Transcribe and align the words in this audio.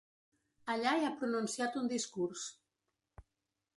Allà 0.75 0.93
hi 1.01 1.05
ha 1.09 1.11
pronunciat 1.19 1.77
un 1.83 1.93
discurs. 1.93 2.47